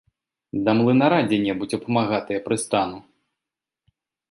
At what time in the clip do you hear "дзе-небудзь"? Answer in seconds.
1.27-1.77